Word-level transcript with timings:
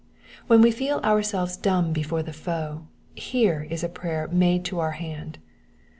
When 0.47 0.61
we 0.61 0.71
feel 0.71 0.97
ourselves 1.01 1.55
dumb 1.55 1.93
before 1.93 2.23
the 2.23 2.33
foe, 2.33 2.87
here 3.13 3.67
is 3.69 3.83
a 3.83 3.87
prayer 3.87 4.27
made 4.27 4.65
to 4.65 4.79
our 4.79 4.93
hand. 4.93 5.37